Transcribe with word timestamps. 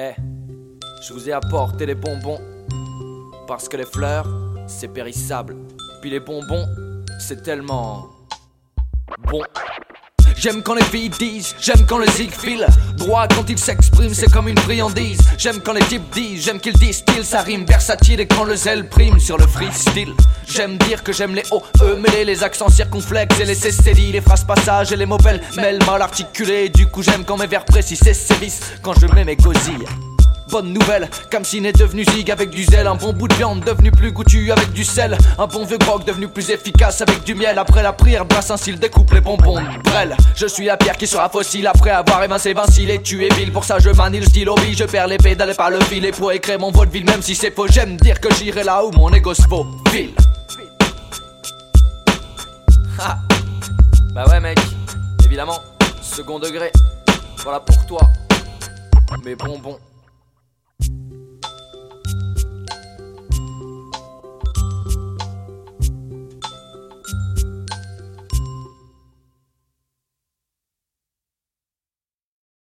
Eh, 0.00 0.14
je 1.02 1.12
vous 1.12 1.28
ai 1.28 1.32
apporté 1.32 1.84
les 1.84 1.96
bonbons. 1.96 2.38
Parce 3.48 3.68
que 3.68 3.76
les 3.76 3.84
fleurs, 3.84 4.28
c'est 4.68 4.86
périssable. 4.86 5.56
Puis 6.00 6.08
les 6.08 6.20
bonbons, 6.20 6.66
c'est 7.18 7.42
tellement 7.42 8.06
bon. 9.28 9.42
J'aime 10.40 10.62
quand 10.62 10.74
les 10.74 10.84
filles 10.84 11.10
disent, 11.10 11.56
j'aime 11.60 11.84
quand 11.84 11.98
le 11.98 12.06
zig 12.06 12.30
file. 12.30 12.64
Droit 12.96 13.26
quand 13.26 13.50
il 13.50 13.58
s'exprime, 13.58 14.14
c'est 14.14 14.30
comme 14.30 14.46
une 14.46 14.58
friandise. 14.58 15.18
J'aime 15.36 15.60
quand 15.60 15.72
les 15.72 15.84
types 15.86 16.08
disent, 16.12 16.44
j'aime 16.44 16.60
qu'ils 16.60 16.78
distillent 16.78 17.24
Ça 17.24 17.42
rime 17.42 17.64
versatile 17.64 18.20
et 18.20 18.26
quand 18.26 18.44
le 18.44 18.54
zèle 18.54 18.88
prime 18.88 19.18
sur 19.18 19.36
le 19.36 19.48
freestyle. 19.48 20.14
J'aime 20.46 20.78
dire 20.78 21.02
que 21.02 21.12
j'aime 21.12 21.34
les 21.34 21.42
hauts, 21.50 21.64
E, 21.82 21.96
mêler 21.96 22.24
les 22.24 22.44
accents 22.44 22.68
circonflexes 22.68 23.40
et 23.40 23.46
les 23.46 23.56
cécédies, 23.56 24.12
les 24.12 24.20
phrases 24.20 24.44
passages 24.44 24.92
et 24.92 24.96
les 24.96 25.06
mots 25.06 25.18
belles, 25.18 25.40
mêlent 25.56 25.84
mal 25.84 26.02
articulés. 26.02 26.68
Du 26.68 26.86
coup, 26.86 27.02
j'aime 27.02 27.24
quand 27.24 27.36
mes 27.36 27.48
vers 27.48 27.64
précis 27.64 27.96
sévissent 27.96 28.60
quand 28.80 28.94
je 29.00 29.06
mets 29.12 29.24
mes 29.24 29.36
gosilles. 29.36 29.86
Bonne 30.50 30.72
nouvelle, 30.72 31.10
Kamsin 31.30 31.64
est 31.64 31.78
devenu 31.78 32.04
zig 32.04 32.30
avec 32.30 32.50
du 32.50 32.64
zèle. 32.64 32.86
Un 32.86 32.94
bon 32.94 33.12
bout 33.12 33.28
de 33.28 33.34
viande 33.34 33.60
devenu 33.60 33.90
plus 33.90 34.12
goûtu 34.12 34.50
avec 34.50 34.72
du 34.72 34.84
sel. 34.84 35.16
Un 35.38 35.46
bon 35.46 35.64
vieux 35.64 35.76
grog 35.78 36.04
devenu 36.04 36.26
plus 36.28 36.50
efficace 36.50 37.02
avec 37.02 37.22
du 37.24 37.34
miel. 37.34 37.58
Après 37.58 37.82
la 37.82 37.92
prière, 37.92 38.24
Saint-Cile 38.40 38.78
découpe 38.78 39.12
les 39.12 39.20
bonbons 39.20 39.58
Brel, 39.84 40.16
je 40.34 40.46
suis 40.46 40.66
la 40.66 40.76
pierre 40.76 40.96
qui 40.96 41.06
sera 41.06 41.28
fossile 41.28 41.66
Après 41.66 41.90
avoir 41.90 42.22
évincé 42.22 42.54
Vincile 42.54 42.90
et 42.90 43.02
tué 43.02 43.28
Bill 43.36 43.52
Pour 43.52 43.64
ça 43.64 43.78
je 43.78 43.90
manie 43.90 44.20
le 44.20 44.26
stylo 44.26 44.54
Je 44.72 44.84
perds 44.84 45.08
les 45.08 45.18
pédales 45.18 45.54
pas 45.54 45.70
le 45.70 45.80
fil 45.80 46.04
Et 46.04 46.12
pour 46.12 46.32
écrire 46.32 46.58
mon 46.58 46.70
vaudeville 46.70 47.04
même 47.04 47.20
si 47.20 47.34
c'est 47.34 47.54
faux 47.54 47.66
J'aime 47.68 47.96
dire 47.96 48.20
que 48.20 48.32
j'irai 48.34 48.64
là 48.64 48.84
où 48.84 48.90
mon 48.92 49.12
ego 49.12 49.34
se 49.34 49.42
faufile. 49.42 50.14
Bah 54.14 54.24
ouais 54.28 54.40
mec, 54.40 54.58
évidemment, 55.24 55.60
second 56.02 56.40
degré, 56.40 56.72
voilà 57.44 57.60
pour 57.60 57.86
toi, 57.86 58.00
mes 59.24 59.36
bonbons. 59.36 59.78